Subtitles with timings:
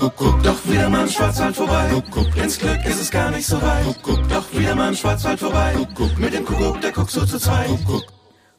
[0.00, 1.90] Kuckuck, doch wieder mal im Schwarzwald vorbei.
[1.90, 3.84] Kuckuck, ins Glück ist es gar nicht so weit.
[3.84, 5.74] Kuckuck, doch wieder mal im Schwarzwald vorbei.
[5.76, 7.66] Kuckuck, mit dem Kuckuck, der guckt so zu zweit.
[7.66, 8.04] Kuckuck.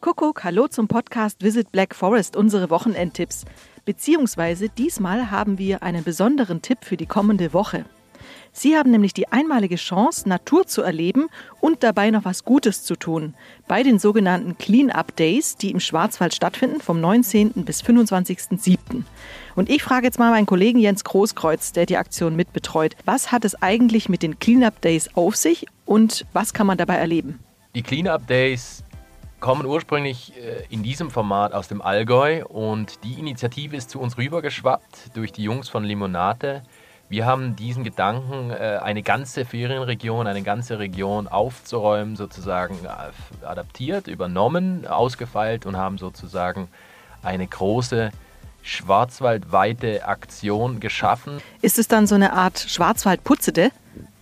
[0.01, 3.45] Kuckuck, hallo zum Podcast Visit Black Forest, unsere Wochenendtipps.
[3.85, 7.85] Beziehungsweise diesmal haben wir einen besonderen Tipp für die kommende Woche.
[8.53, 11.29] Sie haben nämlich die einmalige Chance, Natur zu erleben
[11.61, 13.33] und dabei noch was Gutes zu tun.
[13.67, 17.51] Bei den sogenannten Clean-Up Days, die im Schwarzwald stattfinden, vom 19.
[17.65, 19.03] bis 25.07.
[19.55, 22.95] Und ich frage jetzt mal meinen Kollegen Jens Großkreuz, der die Aktion mitbetreut.
[23.05, 26.95] Was hat es eigentlich mit den Clean-Up Days auf sich und was kann man dabei
[26.95, 27.39] erleben?
[27.73, 28.83] Die Clean-Up Days
[29.39, 34.17] kommen ursprünglich äh, in diesem Format aus dem Allgäu und die Initiative ist zu uns
[34.17, 36.63] rübergeschwappt durch die Jungs von Limonate.
[37.11, 44.07] Wir haben diesen Gedanken, äh, eine ganze Ferienregion, eine ganze Region aufzuräumen, sozusagen äh, adaptiert,
[44.07, 46.69] übernommen, ausgefeilt und haben sozusagen
[47.21, 48.11] eine große
[48.61, 51.41] schwarzwaldweite Aktion geschaffen.
[51.61, 53.71] Ist es dann so eine Art Schwarzwaldputzete?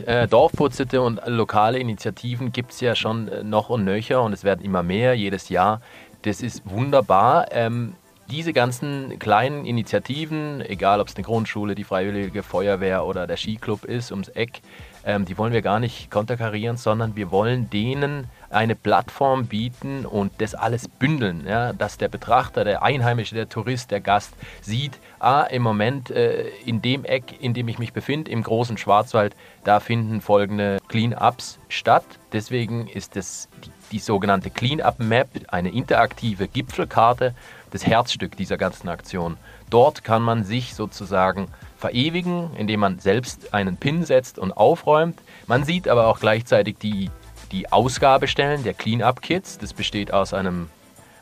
[0.04, 4.66] Äh, Dorfputzete und lokale Initiativen gibt es ja schon noch und nöcher und es werden
[4.66, 5.82] immer mehr jedes Jahr.
[6.24, 7.52] Das ist wunderbar.
[7.52, 7.94] Ähm,
[8.30, 13.86] diese ganzen kleinen Initiativen, egal ob es eine Grundschule, die Freiwillige Feuerwehr oder der Skiclub
[13.86, 14.62] ist ums Eck,
[15.06, 20.32] ähm, die wollen wir gar nicht konterkarieren, sondern wir wollen denen eine Plattform bieten und
[20.40, 25.44] das alles bündeln, ja, dass der Betrachter, der Einheimische, der Tourist, der Gast sieht, ah,
[25.44, 29.80] im Moment äh, in dem Eck, in dem ich mich befinde, im großen Schwarzwald, da
[29.80, 32.06] finden folgende Clean-Ups statt.
[32.34, 37.34] Deswegen ist das die, die sogenannte Clean-Up-Map eine interaktive Gipfelkarte,
[37.72, 39.38] das Herzstück dieser ganzen Aktion.
[39.70, 45.20] Dort kann man sich sozusagen verewigen, indem man selbst einen Pin setzt und aufräumt.
[45.48, 47.10] Man sieht aber auch gleichzeitig die,
[47.52, 49.60] die Ausgabestellen der Clean-Up-Kits.
[49.60, 50.70] Das besteht aus einem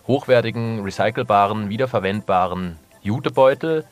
[0.08, 3.86] hochwertigen, recycelbaren, wiederverwendbaren Jutebeutel,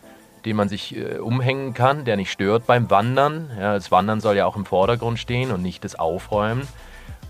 [0.45, 3.51] den man sich äh, umhängen kann, der nicht stört beim Wandern.
[3.59, 6.67] Ja, das Wandern soll ja auch im Vordergrund stehen und nicht das Aufräumen.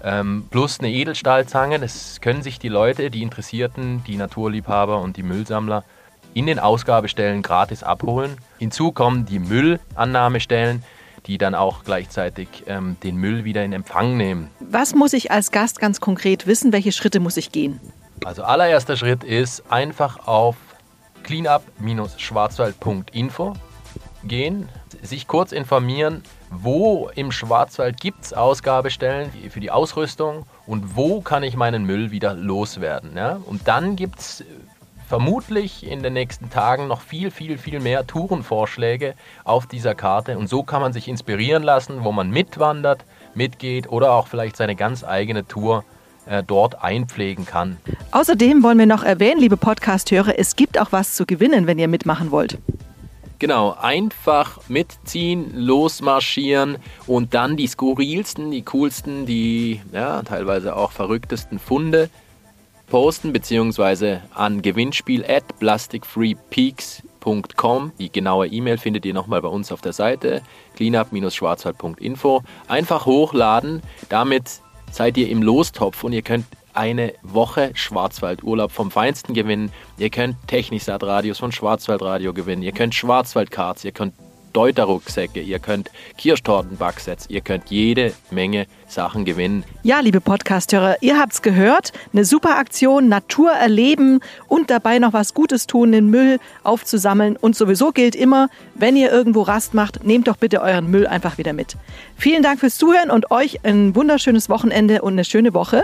[0.03, 5.23] Ähm, plus eine Edelstahlzange, das können sich die Leute, die Interessierten, die Naturliebhaber und die
[5.23, 5.83] Müllsammler
[6.33, 8.38] in den Ausgabestellen gratis abholen.
[8.59, 10.84] Hinzu kommen die Müllannahmestellen,
[11.25, 14.51] die dann auch gleichzeitig ähm, den Müll wieder in Empfang nehmen.
[14.59, 16.73] Was muss ich als Gast ganz konkret wissen?
[16.73, 17.79] Welche Schritte muss ich gehen?
[18.23, 20.55] Also allererster Schritt ist einfach auf
[21.23, 23.53] cleanup-schwarzwald.info
[24.28, 24.69] gehen,
[25.02, 31.44] sich kurz informieren, wo im Schwarzwald gibt es Ausgabestellen für die Ausrüstung und wo kann
[31.44, 33.16] ich meinen Müll wieder loswerden.
[33.16, 33.40] Ja?
[33.46, 34.44] Und dann gibt es
[35.08, 40.38] vermutlich in den nächsten Tagen noch viel, viel, viel mehr Tourenvorschläge auf dieser Karte.
[40.38, 44.75] Und so kann man sich inspirieren lassen, wo man mitwandert, mitgeht oder auch vielleicht seine
[44.75, 45.84] ganz eigene Tour
[46.25, 47.78] äh, dort einpflegen kann.
[48.12, 51.88] Außerdem wollen wir noch erwähnen, liebe Podcast-Hörer, es gibt auch was zu gewinnen, wenn ihr
[51.88, 52.58] mitmachen wollt.
[53.45, 61.59] Genau, einfach mitziehen, losmarschieren und dann die skurrilsten, die coolsten, die ja, teilweise auch verrücktesten
[61.59, 62.09] Funde
[62.88, 67.91] posten, beziehungsweise an gewinnspiel at plasticfreepeaks.com.
[68.00, 70.41] Die genaue E-Mail findet ihr nochmal bei uns auf der Seite
[70.75, 72.41] cleanup-schwarzwald.info.
[72.67, 74.61] Einfach hochladen, damit
[74.91, 76.45] seid ihr im Lostopf und ihr könnt
[76.75, 79.72] eine Woche Schwarzwaldurlaub vom Feinsten gewinnen.
[79.97, 82.62] Ihr könnt Technisat-Radios von Schwarzwaldradio gewinnen.
[82.63, 84.13] Ihr könnt Schwarzwaldkarts, ihr könnt
[84.56, 89.66] Deuter-Rucksäcke, ihr könnt Kirschtortenbacksets, ihr könnt jede Menge Sachen gewinnen.
[89.84, 91.91] Ja, liebe Podcasthörer, ihr habt's gehört.
[92.14, 97.35] Eine super Aktion, Natur erleben und dabei noch was Gutes tun, den Müll aufzusammeln.
[97.35, 101.38] Und sowieso gilt immer, wenn ihr irgendwo Rast macht, nehmt doch bitte euren Müll einfach
[101.38, 101.75] wieder mit.
[102.16, 105.84] Vielen Dank fürs Zuhören und euch ein wunderschönes Wochenende und eine schöne Woche.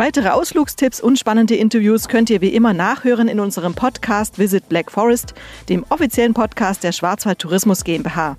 [0.00, 4.90] Weitere Ausflugstipps und spannende Interviews könnt ihr wie immer nachhören in unserem Podcast Visit Black
[4.90, 5.34] Forest,
[5.68, 8.38] dem offiziellen Podcast der Schwarzwald Tourismus GmbH.